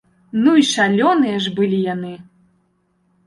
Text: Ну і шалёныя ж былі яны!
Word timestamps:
Ну 0.43 0.53
і 0.59 0.63
шалёныя 0.69 1.37
ж 1.47 1.53
былі 1.59 1.81
яны! 1.93 2.13